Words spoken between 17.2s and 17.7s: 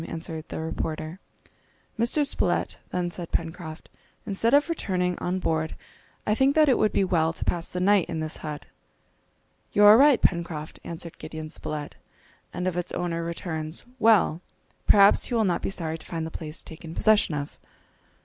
of."